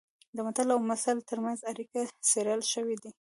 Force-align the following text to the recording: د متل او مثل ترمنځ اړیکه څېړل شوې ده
د 0.35 0.37
متل 0.45 0.67
او 0.75 0.79
مثل 0.91 1.15
ترمنځ 1.29 1.59
اړیکه 1.71 1.99
څېړل 2.29 2.61
شوې 2.73 2.95
ده 3.03 3.09